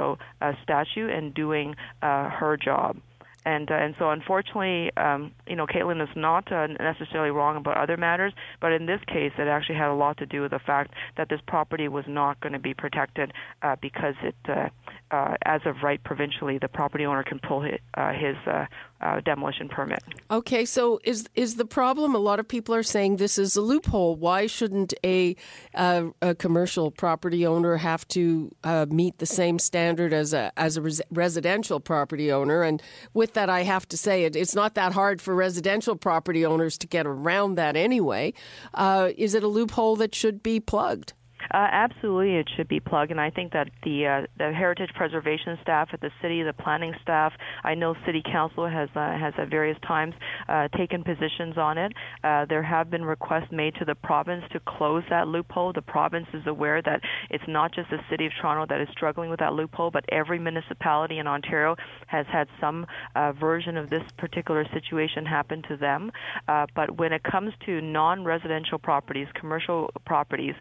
statute 0.62 1.10
and 1.10 1.34
doing 1.34 1.74
uh, 2.02 2.28
her 2.28 2.56
job. 2.56 2.96
And 3.44 3.70
uh, 3.70 3.74
and 3.74 3.94
so 3.98 4.10
unfortunately, 4.10 4.90
um, 4.96 5.32
you 5.48 5.56
know, 5.56 5.66
Caitlin 5.66 6.00
is 6.00 6.14
not 6.14 6.50
uh, 6.52 6.68
necessarily 6.68 7.30
wrong 7.30 7.56
about 7.56 7.76
other 7.76 7.96
matters, 7.96 8.32
but 8.60 8.72
in 8.72 8.86
this 8.86 9.00
case, 9.06 9.32
it 9.36 9.48
actually 9.48 9.76
had 9.76 9.88
a 9.88 9.94
lot 9.94 10.18
to 10.18 10.26
do 10.26 10.42
with 10.42 10.52
the 10.52 10.60
fact 10.60 10.94
that 11.16 11.28
this 11.28 11.40
property 11.46 11.88
was 11.88 12.04
not 12.06 12.40
going 12.40 12.52
to 12.52 12.60
be 12.60 12.72
protected 12.72 13.32
uh, 13.62 13.74
because 13.82 14.14
it, 14.22 14.36
uh, 14.48 14.68
uh, 15.10 15.34
as 15.44 15.60
of 15.66 15.76
right 15.82 16.02
provincially, 16.04 16.58
the 16.58 16.68
property 16.68 17.04
owner 17.04 17.24
can 17.24 17.40
pull 17.40 17.62
his, 17.62 17.80
uh, 17.94 18.12
his 18.12 18.36
uh, 18.46 18.66
uh, 19.02 19.20
demolition 19.20 19.68
permit. 19.68 20.02
Okay, 20.30 20.64
so 20.64 21.00
is 21.04 21.28
is 21.34 21.56
the 21.56 21.64
problem? 21.64 22.14
A 22.14 22.18
lot 22.18 22.38
of 22.38 22.46
people 22.46 22.74
are 22.74 22.82
saying 22.82 23.16
this 23.16 23.38
is 23.38 23.56
a 23.56 23.60
loophole. 23.60 24.16
Why 24.16 24.46
shouldn't 24.46 24.94
a 25.04 25.36
uh, 25.74 26.06
a 26.20 26.34
commercial 26.34 26.90
property 26.90 27.46
owner 27.46 27.76
have 27.76 28.06
to 28.08 28.50
uh, 28.64 28.86
meet 28.88 29.18
the 29.18 29.26
same 29.26 29.58
standard 29.58 30.12
as 30.12 30.32
a 30.32 30.52
as 30.56 30.76
a 30.76 30.82
res- 30.82 31.02
residential 31.10 31.80
property 31.80 32.30
owner? 32.30 32.62
And 32.62 32.82
with 33.12 33.34
that, 33.34 33.50
I 33.50 33.62
have 33.64 33.88
to 33.88 33.96
say 33.96 34.24
it, 34.24 34.36
it's 34.36 34.54
not 34.54 34.74
that 34.74 34.92
hard 34.92 35.20
for 35.20 35.34
residential 35.34 35.96
property 35.96 36.46
owners 36.46 36.78
to 36.78 36.86
get 36.86 37.06
around 37.06 37.56
that 37.56 37.76
anyway. 37.76 38.32
Uh, 38.74 39.10
is 39.16 39.34
it 39.34 39.42
a 39.42 39.48
loophole 39.48 39.96
that 39.96 40.14
should 40.14 40.42
be 40.42 40.60
plugged? 40.60 41.12
Uh, 41.50 41.68
absolutely, 41.70 42.36
it 42.36 42.48
should 42.56 42.68
be 42.68 42.80
plugged, 42.80 43.10
and 43.10 43.20
I 43.20 43.30
think 43.30 43.52
that 43.52 43.68
the 43.82 44.06
uh, 44.06 44.26
the 44.38 44.52
heritage 44.52 44.90
preservation 44.94 45.58
staff 45.62 45.88
at 45.92 46.00
the 46.00 46.10
city, 46.20 46.42
the 46.42 46.52
planning 46.52 46.94
staff, 47.02 47.32
I 47.64 47.74
know 47.74 47.94
city 48.06 48.22
council 48.24 48.68
has 48.68 48.88
uh, 48.94 49.18
has 49.18 49.34
at 49.38 49.48
various 49.48 49.78
times 49.86 50.14
uh, 50.48 50.68
taken 50.68 51.02
positions 51.02 51.58
on 51.58 51.78
it. 51.78 51.92
Uh, 52.22 52.46
there 52.46 52.62
have 52.62 52.90
been 52.90 53.04
requests 53.04 53.50
made 53.50 53.74
to 53.76 53.84
the 53.84 53.94
province 53.94 54.44
to 54.52 54.60
close 54.60 55.02
that 55.10 55.28
loophole. 55.28 55.72
The 55.72 55.82
province 55.82 56.26
is 56.32 56.46
aware 56.46 56.80
that 56.82 57.00
it's 57.30 57.44
not 57.48 57.74
just 57.74 57.90
the 57.90 58.00
city 58.10 58.26
of 58.26 58.32
Toronto 58.40 58.66
that 58.72 58.80
is 58.80 58.88
struggling 58.92 59.30
with 59.30 59.40
that 59.40 59.52
loophole, 59.52 59.90
but 59.90 60.04
every 60.10 60.38
municipality 60.38 61.18
in 61.18 61.26
Ontario 61.26 61.76
has 62.06 62.26
had 62.32 62.48
some 62.60 62.86
uh, 63.14 63.32
version 63.32 63.76
of 63.76 63.90
this 63.90 64.02
particular 64.18 64.66
situation 64.72 65.26
happen 65.26 65.62
to 65.68 65.76
them. 65.76 66.12
but 66.46 66.98
when 66.98 67.12
it 67.12 67.22
comes 67.22 67.52
to 67.66 67.80
non-residential 67.80 68.78
properties, 68.78 69.26
commercial 69.34 69.90
properties, 70.04 70.54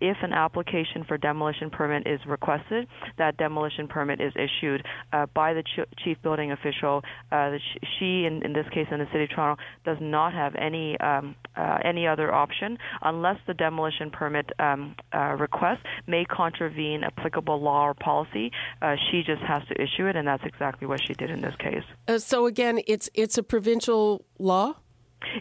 if 0.00 0.16
an 0.22 0.32
application 0.32 1.04
for 1.04 1.18
demolition 1.18 1.70
permit 1.70 2.06
is 2.06 2.20
requested, 2.26 2.86
that 3.18 3.36
demolition 3.36 3.88
permit 3.88 4.20
is 4.20 4.32
issued 4.36 4.84
uh, 5.12 5.26
by 5.34 5.54
the 5.54 5.62
ch- 5.62 5.88
chief 6.04 6.20
building 6.22 6.52
official. 6.52 7.02
Uh, 7.30 7.56
sh- 7.58 7.78
she, 7.98 8.24
in, 8.24 8.42
in, 8.42 8.52
this 8.52 8.66
case, 8.72 8.86
in 8.90 8.98
the 8.98 9.06
city 9.12 9.24
of 9.24 9.30
Toronto, 9.30 9.62
does 9.84 9.98
not 10.00 10.32
have 10.32 10.54
any 10.56 10.98
um, 11.00 11.34
uh, 11.56 11.78
any 11.84 12.06
other 12.06 12.32
option 12.32 12.78
unless 13.02 13.36
the 13.46 13.54
demolition 13.54 14.10
permit 14.10 14.50
um, 14.58 14.94
uh, 15.14 15.36
request 15.38 15.82
may 16.06 16.24
contravene 16.24 17.04
applicable 17.04 17.60
law 17.60 17.86
or 17.86 17.94
policy. 17.94 18.50
Uh, 18.80 18.96
she 19.10 19.22
just 19.22 19.42
has 19.42 19.62
to 19.68 19.80
issue 19.80 20.06
it, 20.06 20.16
and 20.16 20.26
that's 20.26 20.44
exactly 20.44 20.86
what 20.86 21.00
she 21.06 21.14
did 21.14 21.30
in 21.30 21.40
this 21.40 21.54
case. 21.56 21.84
Uh, 22.08 22.18
so 22.18 22.46
again, 22.46 22.80
it's 22.86 23.08
it's 23.14 23.36
a 23.38 23.42
provincial 23.42 24.24
law. 24.38 24.74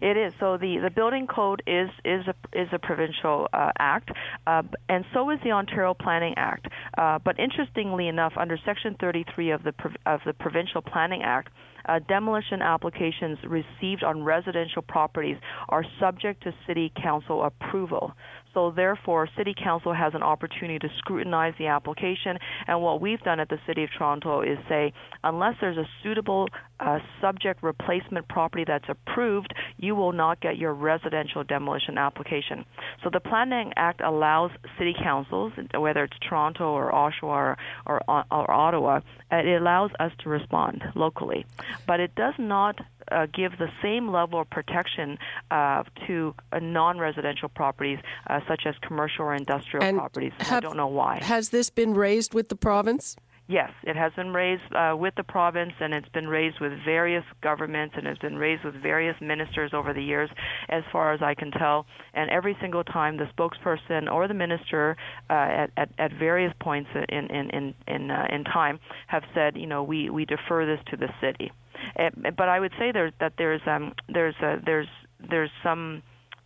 It 0.02 0.18
is. 0.18 0.34
So 0.40 0.58
the, 0.58 0.78
the 0.78 0.90
building 0.90 1.28
code 1.28 1.64
is 1.66 1.90
is 2.06 2.26
a 2.28 2.36
is 2.54 2.68
a 2.72 2.80
provincial 2.80 3.48
uh, 3.54 3.72
act, 3.80 4.12
uh, 4.46 4.64
and 4.88 5.06
so 5.14 5.30
is 5.30 5.40
the 5.44 5.52
Ontario 5.52 5.94
Planning 5.94 6.34
Act. 6.38 6.68
Uh, 6.98 7.20
but 7.20 7.40
interestingly 7.40 8.08
enough, 8.08 8.34
under 8.38 8.58
Section 8.66 8.96
33 9.00 9.52
of 9.52 9.64
the 9.64 9.74
of 10.06 10.22
the 10.26 10.34
Provincial 10.34 10.82
Planning 10.82 11.24
Act, 11.24 11.50
uh, 11.88 12.00
demolition 12.08 12.62
applications 12.62 13.38
received 13.44 14.04
on 14.04 14.24
residential 14.24 14.82
properties 14.82 15.38
are 15.70 15.84
subject 16.00 16.44
to 16.44 16.54
City 16.68 16.92
Council 17.02 17.44
approval. 17.44 18.14
So 18.54 18.72
therefore, 18.72 19.28
City 19.38 19.54
Council 19.54 19.94
has 19.94 20.14
an 20.14 20.24
opportunity 20.24 20.80
to 20.80 20.90
scrutinize 20.98 21.54
the 21.60 21.68
application. 21.68 22.38
And 22.68 22.82
what 22.82 23.02
we've 23.02 23.22
done 23.22 23.40
at 23.40 23.50
the 23.50 23.60
City 23.68 23.84
of 23.84 23.90
Toronto 23.98 24.42
is 24.42 24.58
say, 24.68 24.94
unless 25.24 25.56
there's 25.62 25.78
a 25.78 25.88
suitable 26.04 26.48
uh, 26.80 27.00
subject 27.22 27.62
replacement 27.62 28.28
property 28.28 28.64
that's 28.66 28.88
approved, 28.88 29.54
you 29.78 29.96
will 29.96 30.14
not 30.14 30.40
get 30.42 30.58
your 30.58 30.74
residential 30.74 31.44
demolition 31.44 31.98
application. 31.98 32.66
So 33.04 33.10
the 33.12 33.20
Planning 33.20 33.74
Act 33.76 34.02
allows 34.02 34.52
City 34.78 34.96
Councils, 35.02 35.54
whether 35.78 36.04
it's 36.06 36.18
Toronto 36.28 36.72
or 36.72 36.92
Oshawa 36.92 37.56
or, 37.86 38.02
or, 38.08 38.26
or 38.32 38.52
Ottawa, 38.52 39.02
it 39.32 39.62
allows 39.62 39.92
us 40.00 40.12
to 40.24 40.30
respond 40.30 40.84
locally. 40.96 41.46
But 41.86 42.00
it 42.00 42.16
does 42.16 42.34
not 42.40 42.80
uh, 43.12 43.28
give 43.34 43.58
the 43.58 43.70
same 43.82 44.12
level 44.12 44.42
of 44.42 44.50
protection 44.50 45.18
uh, 45.52 45.84
to 46.08 46.34
uh, 46.52 46.60
non-residential 46.60 47.50
properties, 47.50 48.00
uh, 48.28 48.40
such 48.48 48.64
as 48.66 48.76
commercial 48.82 49.26
or 49.26 49.36
industrial 49.36 49.84
and 49.84 49.98
properties. 49.98 50.34
Have, 50.40 50.58
I 50.58 50.60
don't 50.60 50.78
know 50.78 50.88
why. 50.88 51.20
Has 51.24 51.50
this 51.50 51.70
been 51.70 51.94
raised 51.94 52.34
with 52.34 52.50
the 52.50 52.56
province? 52.56 53.16
Yes, 53.50 53.72
it 53.82 53.96
has 53.96 54.14
been 54.14 54.32
raised 54.32 54.62
uh, 54.76 54.96
with 54.96 55.16
the 55.16 55.24
province, 55.24 55.74
and 55.80 55.92
it's 55.92 56.08
been 56.10 56.28
raised 56.28 56.60
with 56.60 56.72
various 56.86 57.24
governments, 57.42 57.96
and 57.98 58.06
it's 58.06 58.20
been 58.20 58.38
raised 58.38 58.64
with 58.64 58.76
various 58.76 59.16
ministers 59.20 59.72
over 59.74 59.92
the 59.92 60.04
years, 60.04 60.30
as 60.70 60.84
far 60.92 61.14
as 61.14 61.24
I 61.24 61.34
can 61.34 61.50
tell. 61.50 61.88
And 62.14 62.30
every 62.30 62.56
single 62.62 62.84
time, 62.84 63.18
the 63.18 63.26
spokesperson 63.36 64.08
or 64.12 64.28
the 64.28 64.36
minister, 64.36 64.98
uh, 65.32 65.34
at, 65.34 65.72
at, 65.78 65.90
at 65.98 66.14
various 66.14 66.54
points 66.60 66.92
in 66.94 67.26
in 67.32 67.50
in 67.50 67.74
in, 67.88 68.12
uh, 68.12 68.28
in 68.32 68.44
time, 68.44 68.80
have 69.08 69.24
said, 69.34 69.58
you 69.58 69.66
know, 69.66 69.82
we 69.82 70.12
we 70.12 70.26
defer 70.26 70.68
this 70.68 70.80
to 70.92 70.96
the 70.96 71.10
city. 71.20 71.52
Eh, 71.96 72.10
but 72.38 72.50
I 72.50 72.60
would 72.60 72.74
say 72.80 72.92
there 72.92 73.12
that 73.20 73.34
there's 73.38 73.62
um, 73.66 73.94
there's 74.08 74.36
a, 74.42 74.58
there's 74.66 74.88
there's 75.30 75.52
some 75.64 76.02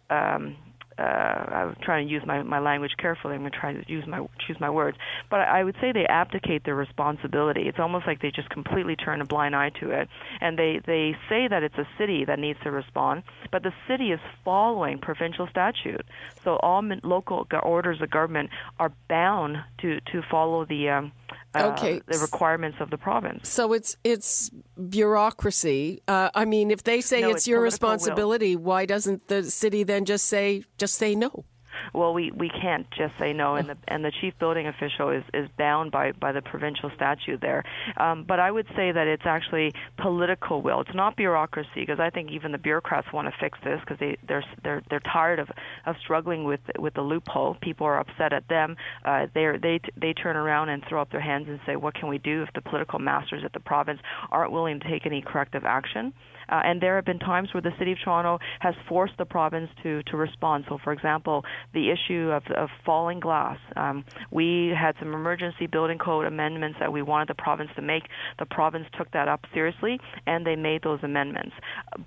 um, 0.10 0.56
uh, 0.98 1.02
I'm 1.02 1.76
trying 1.82 2.08
to 2.08 2.14
use 2.14 2.24
my, 2.26 2.44
my 2.44 2.60
language 2.60 2.92
carefully. 2.98 3.36
I'm 3.36 3.42
going 3.42 3.52
to 3.52 3.58
try 3.58 3.74
to 3.74 3.84
use 3.92 4.06
my 4.08 4.26
choose 4.46 4.60
my 4.60 4.70
words, 4.70 4.98
but 5.30 5.42
I, 5.42 5.60
I 5.60 5.64
would 5.64 5.76
say 5.82 5.92
they 5.92 6.06
abdicate 6.06 6.64
their 6.66 6.76
responsibility. 6.76 7.68
It's 7.68 7.80
almost 7.80 8.08
like 8.08 8.22
they 8.22 8.32
just 8.32 8.50
completely 8.50 8.96
turn 8.96 9.22
a 9.22 9.26
blind 9.26 9.56
eye 9.56 9.72
to 9.82 9.92
it, 9.92 10.08
and 10.42 10.58
they 10.58 10.82
they 10.86 11.16
say 11.30 11.48
that 11.48 11.64
it's 11.64 11.78
a 11.78 11.88
city 11.98 12.26
that 12.26 12.40
needs 12.40 12.60
to 12.64 12.72
respond, 12.72 13.24
but 13.52 13.64
the 13.64 13.74
city 13.88 14.12
is 14.12 14.20
following 14.44 15.00
provincial 15.00 15.48
statute. 15.48 16.06
So 16.44 16.58
all 16.58 16.84
local 17.04 17.48
orders 17.64 18.02
of 18.02 18.10
government 18.10 18.50
are 18.80 18.92
bound 19.08 19.58
to 19.80 20.00
to 20.12 20.22
follow 20.30 20.66
the 20.66 20.90
um, 20.90 21.12
uh, 21.56 21.74
okay. 21.78 22.02
the 22.08 22.18
requirements 22.18 22.78
of 22.80 22.90
the 22.90 22.98
province. 22.98 23.50
So 23.50 23.74
it's 23.74 23.96
it's 24.04 24.50
bureaucracy. 24.90 26.02
Uh, 26.08 26.30
I 26.34 26.46
mean, 26.46 26.72
if 26.72 26.84
they 26.84 27.02
say 27.02 27.22
no, 27.22 27.30
it's, 27.30 27.38
it's 27.38 27.48
your 27.48 27.62
responsibility, 27.62 28.56
will. 28.56 28.64
why 28.64 28.86
doesn't 28.86 29.28
the 29.28 29.44
city 29.44 29.84
then 29.84 30.06
just 30.06 30.26
say 30.26 30.64
just 30.84 30.96
say 30.96 31.16
no? 31.16 31.46
Well, 31.94 32.13
we, 32.13 32.32
we 32.32 32.50
can't 32.50 32.88
just 32.92 33.13
say 33.20 33.34
no, 33.34 33.56
and 33.56 33.70
the 33.70 33.78
and 33.88 34.04
the 34.04 34.12
chief 34.22 34.34
building 34.40 34.68
official 34.68 35.10
is, 35.10 35.24
is 35.34 35.50
bound 35.58 35.92
by, 35.92 36.12
by 36.12 36.32
the 36.32 36.42
provincial 36.42 36.92
statute 36.96 37.42
there. 37.42 37.63
Um, 37.98 38.24
but 38.28 38.40
I 38.40 38.52
would 38.52 38.68
say 38.75 38.92
that 38.92 39.08
it's 39.08 39.25
actually 39.25 39.74
political 39.98 40.62
will. 40.62 40.82
It's 40.82 40.96
not 40.96 41.16
bureaucracy 41.16 41.70
because 41.75 42.00
I 42.00 42.10
think 42.10 42.32
even 42.32 42.52
the 42.52 42.58
bureaucrats 42.58 43.12
want 43.13 43.28
to 43.28 43.34
fix 43.40 43.58
this 43.63 43.80
because 43.82 44.00
they 44.00 44.18
they're 44.28 44.46
they're 44.63 44.82
they're 44.90 45.00
tired 45.02 45.40
of, 45.40 45.50
of 45.86 45.96
struggling 46.02 46.44
with 46.44 46.62
with 46.80 46.94
the 46.94 47.02
loophole. 47.02 47.58
People 47.62 47.88
are 47.88 48.00
upset 48.00 48.34
at 48.34 48.48
them. 48.48 48.75
Uh, 49.06 49.28
they 49.34 49.58
they 49.62 49.80
they 50.00 50.13
turn 50.13 50.36
around 50.36 50.70
and 50.70 50.84
throw 50.88 51.02
up 51.02 51.12
their 51.12 51.22
hands 51.22 51.48
and 51.48 51.60
say, 51.66 51.75
what 51.75 51.94
can 51.94 52.08
we 52.08 52.18
do 52.18 52.44
if 52.44 52.50
the 52.54 52.62
political 52.62 53.00
masters 53.00 53.44
at 53.44 53.54
the 53.54 53.60
province 53.60 54.00
aren't 54.32 54.52
willing 54.52 54.80
to 54.80 54.90
take 54.90 55.06
any 55.06 55.22
corrective 55.22 55.66
action? 55.66 56.13
Uh, 56.50 56.62
and 56.66 56.82
there 56.82 56.96
have 56.96 57.06
been 57.06 57.20
times 57.20 57.54
where 57.54 57.62
the 57.62 57.72
City 57.80 57.94
of 57.94 57.98
Toronto 58.04 58.40
has 58.60 58.75
forced 58.88 59.18
the 59.18 59.25
province 59.25 59.70
to, 59.82 60.04
to 60.04 60.18
respond. 60.18 60.66
So, 60.68 60.78
for 60.84 60.92
example, 60.92 61.46
the 61.74 61.89
issue 61.89 62.32
of, 62.32 62.44
of 62.56 62.70
falling 62.86 63.20
glass. 63.20 63.58
Um, 63.75 64.06
we 64.32 64.74
had 64.77 64.96
some 65.00 65.13
emergency 65.13 65.68
building 65.68 65.98
code 65.98 66.25
amendments 66.25 66.77
that 66.80 66.92
we 66.92 67.01
wanted 67.01 67.30
the 67.30 67.36
province 67.36 67.72
to 67.75 67.82
make. 67.82 68.03
The 68.39 68.46
province 68.46 68.86
took 68.98 69.12
that 69.12 69.27
up 69.27 69.46
seriously, 69.53 70.00
and 70.25 70.46
they 70.46 70.56
made 70.56 70.84
those 70.84 71.00
amendments. 71.03 71.56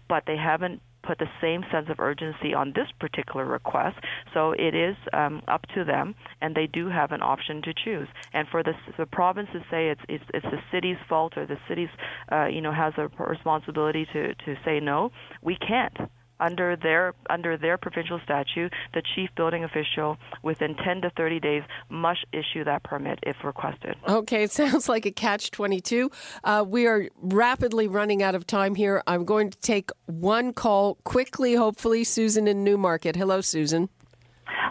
But 0.08 0.24
they 0.26 0.36
haven't 0.36 0.80
put 1.06 1.18
the 1.18 1.28
same 1.40 1.64
sense 1.70 1.88
of 1.88 2.00
urgency 2.00 2.52
on 2.52 2.72
this 2.74 2.88
particular 2.98 3.44
request. 3.44 3.96
So 4.34 4.52
it 4.52 4.74
is 4.74 4.96
um, 5.12 5.42
up 5.48 5.64
to 5.74 5.84
them, 5.84 6.14
and 6.40 6.54
they 6.54 6.66
do 6.66 6.88
have 6.88 7.12
an 7.12 7.22
option 7.22 7.62
to 7.62 7.72
choose. 7.72 8.08
And 8.32 8.48
for 8.48 8.62
the, 8.62 8.72
the 8.98 9.06
province 9.06 9.48
to 9.52 9.60
say 9.70 9.90
it's, 9.90 10.00
it's, 10.08 10.24
it's 10.34 10.46
the 10.46 10.60
city's 10.72 10.96
fault 11.08 11.34
or 11.36 11.46
the 11.46 11.58
city's 11.68 11.88
uh, 12.32 12.46
you 12.46 12.60
know 12.60 12.72
has 12.72 12.94
a 12.96 13.08
responsibility 13.22 14.06
to 14.12 14.34
to 14.34 14.56
say 14.64 14.80
no, 14.80 15.12
we 15.42 15.56
can't 15.56 15.96
under 16.40 16.76
their 16.76 17.14
under 17.30 17.56
their 17.56 17.78
provincial 17.78 18.20
statute, 18.24 18.72
the 18.94 19.02
chief 19.14 19.30
building 19.36 19.64
official 19.64 20.16
within 20.42 20.74
10 20.76 21.02
to 21.02 21.10
30 21.16 21.40
days 21.40 21.62
must 21.88 22.24
issue 22.32 22.64
that 22.64 22.82
permit 22.82 23.18
if 23.22 23.36
requested. 23.44 23.96
Okay, 24.08 24.44
it 24.44 24.50
sounds 24.52 24.88
like 24.88 25.06
a 25.06 25.10
catch 25.10 25.50
22. 25.50 26.10
Uh, 26.44 26.64
we 26.66 26.86
are 26.86 27.08
rapidly 27.20 27.88
running 27.88 28.22
out 28.22 28.34
of 28.34 28.46
time 28.46 28.74
here. 28.74 29.02
I'm 29.06 29.24
going 29.24 29.50
to 29.50 29.58
take 29.60 29.90
one 30.06 30.52
call 30.52 30.96
quickly, 31.04 31.54
hopefully. 31.54 32.04
Susan 32.04 32.46
in 32.48 32.64
Newmarket. 32.64 33.16
Hello, 33.16 33.40
Susan. 33.40 33.88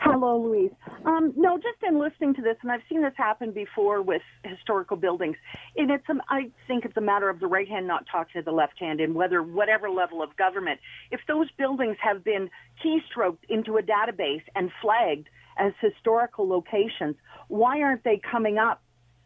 Hello, 0.01 0.41
Louise. 0.41 0.71
Um, 1.05 1.33
no, 1.37 1.57
just 1.57 1.77
in 1.87 1.99
listening 1.99 2.33
to 2.33 2.41
this, 2.41 2.57
and 2.63 2.71
I've 2.71 2.81
seen 2.89 3.03
this 3.03 3.13
happen 3.15 3.51
before 3.51 4.01
with 4.01 4.23
historical 4.43 4.97
buildings. 4.97 5.37
And 5.77 5.91
it's, 5.91 6.07
a, 6.09 6.13
I 6.29 6.49
think 6.67 6.83
it's 6.83 6.97
a 6.97 7.01
matter 7.01 7.29
of 7.29 7.39
the 7.39 7.47
right 7.47 7.67
hand 7.67 7.85
not 7.85 8.05
talking 8.11 8.41
to 8.41 8.45
the 8.45 8.51
left 8.51 8.79
hand, 8.79 8.99
and 8.99 9.13
whether 9.13 9.43
whatever 9.43 9.89
level 9.89 10.23
of 10.23 10.35
government, 10.35 10.79
if 11.11 11.19
those 11.27 11.47
buildings 11.59 11.97
have 12.01 12.23
been 12.23 12.49
keystroked 12.83 13.43
into 13.49 13.77
a 13.77 13.83
database 13.83 14.41
and 14.55 14.71
flagged 14.81 15.27
as 15.57 15.73
historical 15.79 16.47
locations, 16.49 17.15
why 17.49 17.81
aren't 17.81 18.03
they 18.03 18.19
coming 18.31 18.57
up 18.57 18.81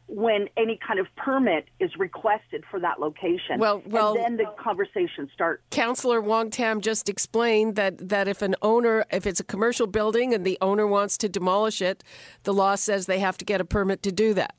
when 0.10 0.50
any 0.58 0.78
kind 0.86 1.00
of 1.00 1.08
permit 1.16 1.66
is 1.80 1.92
requested 1.98 2.64
for 2.70 2.80
that 2.80 3.00
location. 3.00 3.60
Well, 3.60 3.84
well, 3.86 4.16
and 4.16 4.24
then 4.24 4.38
the 4.38 4.52
conversation 4.58 5.30
starts. 5.34 5.62
Councillor 5.70 6.20
Wong 6.20 6.50
Tam 6.50 6.82
just 6.82 7.08
explained 7.08 7.76
that 7.76 8.10
that 8.10 8.28
if 8.28 8.42
an 8.42 8.56
owner, 8.62 9.06
if 9.12 9.28
it's 9.28 9.40
a 9.40 9.44
commercial 9.44 9.86
building 9.86 10.34
and 10.34 10.44
the 10.44 10.58
owner 10.62 10.88
wants 10.88 11.18
to 11.20 11.30
demolish 11.30 11.82
it, 11.82 12.04
the 12.44 12.54
law 12.54 12.76
says 12.76 13.06
they 13.06 13.20
have 13.20 13.38
to 13.38 13.46
get 13.46 13.62
a 13.62 13.66
permit 13.66 14.02
to 14.04 14.12
do 14.12 14.34
that. 14.34 14.56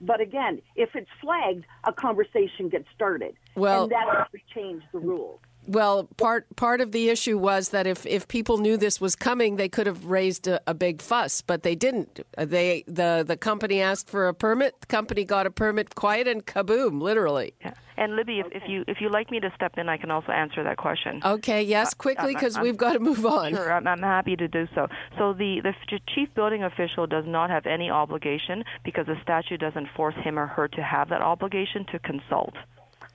But 0.00 0.20
again, 0.20 0.60
if 0.74 0.96
it's 0.96 1.10
flagged, 1.20 1.64
a 1.84 1.92
conversation 1.92 2.68
gets 2.68 2.86
started. 2.94 3.36
Well, 3.54 3.84
and 3.84 3.92
that's 3.92 4.32
we 4.32 4.42
change 4.54 4.82
the 4.92 4.98
rules. 4.98 5.38
Well, 5.66 6.08
part 6.16 6.46
part 6.56 6.80
of 6.80 6.92
the 6.92 7.08
issue 7.08 7.38
was 7.38 7.70
that 7.70 7.86
if, 7.86 8.06
if 8.06 8.28
people 8.28 8.58
knew 8.58 8.76
this 8.76 9.00
was 9.00 9.16
coming, 9.16 9.56
they 9.56 9.68
could 9.68 9.86
have 9.86 10.04
raised 10.04 10.46
a, 10.46 10.60
a, 10.66 10.74
big 10.74 11.02
fuss, 11.02 11.42
but 11.42 11.62
they 11.62 11.74
didn't. 11.74 12.20
They 12.38 12.84
the 12.86 13.24
the 13.26 13.36
company 13.36 13.80
asked 13.80 14.08
for 14.08 14.28
a 14.28 14.34
permit. 14.34 14.80
The 14.80 14.86
company 14.86 15.24
got 15.24 15.46
a 15.46 15.50
permit, 15.50 15.94
quiet 15.94 16.28
and 16.28 16.44
kaboom, 16.46 17.02
literally. 17.02 17.54
Yeah. 17.60 17.74
And 17.96 18.14
Libby, 18.14 18.40
if, 18.40 18.46
if 18.52 18.68
you 18.68 18.84
if 18.86 19.00
you 19.00 19.08
like 19.08 19.30
me 19.30 19.40
to 19.40 19.50
step 19.56 19.72
in, 19.78 19.88
I 19.88 19.96
can 19.96 20.10
also 20.10 20.30
answer 20.30 20.62
that 20.62 20.76
question. 20.76 21.20
Okay. 21.24 21.62
Yes, 21.62 21.92
uh, 21.92 21.96
quickly, 21.96 22.34
because 22.34 22.58
we've 22.58 22.76
got 22.76 22.92
to 22.92 23.00
move 23.00 23.24
on. 23.24 23.54
Sure, 23.54 23.72
I'm, 23.72 23.86
I'm 23.86 24.00
happy 24.00 24.36
to 24.36 24.48
do 24.48 24.68
so. 24.74 24.86
So 25.18 25.32
the 25.32 25.60
the 25.62 25.72
chief 26.14 26.28
building 26.34 26.62
official 26.62 27.06
does 27.06 27.24
not 27.26 27.50
have 27.50 27.66
any 27.66 27.90
obligation 27.90 28.64
because 28.84 29.06
the 29.06 29.16
statute 29.22 29.60
doesn't 29.60 29.88
force 29.96 30.14
him 30.22 30.38
or 30.38 30.46
her 30.46 30.68
to 30.68 30.82
have 30.82 31.08
that 31.08 31.22
obligation 31.22 31.86
to 31.92 31.98
consult. 32.00 32.54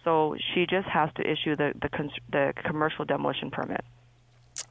So 0.04 0.36
she 0.54 0.66
just 0.66 0.88
has 0.88 1.10
to 1.16 1.22
issue 1.22 1.56
the 1.56 1.74
the, 1.82 2.10
the 2.32 2.54
commercial 2.66 3.06
demolition 3.06 3.52
permit. 3.52 3.84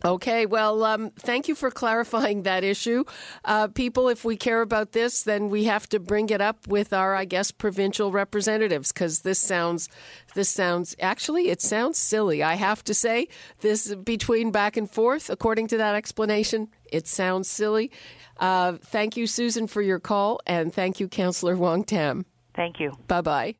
Okay, 0.04 0.46
well, 0.46 0.82
um, 0.84 1.10
thank 1.18 1.48
you 1.48 1.54
for 1.54 1.70
clarifying 1.70 2.42
that 2.42 2.64
issue. 2.64 3.04
Uh, 3.44 3.68
people, 3.68 4.08
if 4.08 4.24
we 4.24 4.36
care 4.36 4.62
about 4.62 4.92
this, 4.92 5.22
then 5.22 5.50
we 5.50 5.64
have 5.64 5.88
to 5.90 5.98
bring 5.98 6.30
it 6.30 6.40
up 6.40 6.66
with 6.66 6.92
our, 6.92 7.14
I 7.14 7.24
guess, 7.24 7.50
provincial 7.50 8.10
representatives 8.10 8.92
because 8.92 9.20
this 9.20 9.38
sounds, 9.38 9.88
this 10.34 10.48
sounds 10.48 10.96
actually, 11.00 11.50
it 11.50 11.60
sounds 11.60 11.98
silly. 11.98 12.42
I 12.42 12.54
have 12.54 12.82
to 12.84 12.94
say, 12.94 13.28
this 13.60 13.94
between 13.94 14.50
back 14.50 14.76
and 14.76 14.90
forth, 14.90 15.28
according 15.28 15.68
to 15.68 15.76
that 15.78 15.94
explanation, 15.94 16.68
it 16.90 17.06
sounds 17.06 17.48
silly. 17.48 17.90
Uh, 18.38 18.78
thank 18.80 19.16
you, 19.16 19.26
Susan, 19.26 19.66
for 19.66 19.82
your 19.82 19.98
call, 20.00 20.40
and 20.46 20.72
thank 20.72 20.98
you, 20.98 21.08
Councillor 21.08 21.56
Wong 21.56 21.84
Tam. 21.84 22.24
Thank 22.54 22.80
you. 22.80 22.96
Bye 23.06 23.20
bye. 23.20 23.59